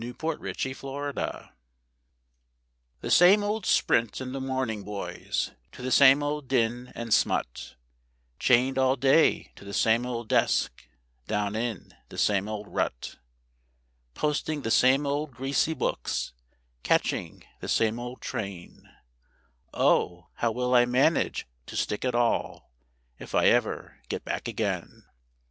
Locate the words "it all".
22.03-22.71